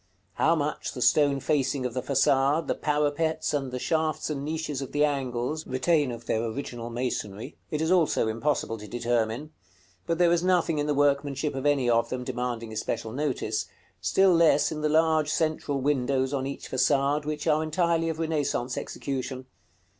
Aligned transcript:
How 0.33 0.55
much 0.55 0.93
the 0.93 1.01
stone 1.03 1.39
facing 1.41 1.85
of 1.85 1.93
the 1.93 2.01
façade, 2.01 2.65
the 2.65 2.73
parapets, 2.73 3.53
and 3.53 3.71
the 3.71 3.77
shafts 3.77 4.31
and 4.31 4.43
niches 4.43 4.81
of 4.81 4.93
the 4.93 5.05
angles, 5.05 5.67
retain 5.67 6.11
of 6.11 6.25
their 6.25 6.43
original 6.43 6.89
masonry, 6.89 7.55
it 7.69 7.81
is 7.83 7.91
also 7.91 8.27
impossible 8.27 8.79
to 8.79 8.87
determine; 8.87 9.51
but 10.07 10.17
there 10.17 10.31
is 10.31 10.41
nothing 10.43 10.79
in 10.79 10.87
the 10.87 10.95
workmanship 10.95 11.53
of 11.53 11.67
any 11.67 11.87
of 11.87 12.09
them 12.09 12.23
demanding 12.23 12.73
especial 12.73 13.11
notice; 13.11 13.67
still 14.01 14.33
less 14.33 14.71
in 14.71 14.81
the 14.81 14.89
large 14.89 15.29
central 15.29 15.79
windows 15.81 16.33
on 16.33 16.47
each 16.47 16.71
façade, 16.71 17.23
which 17.25 17.45
are 17.45 17.61
entirely 17.61 18.09
of 18.09 18.17
Renaissance 18.17 18.79
execution. 18.79 19.45